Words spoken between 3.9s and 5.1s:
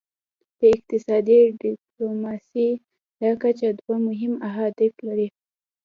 مهم اهداف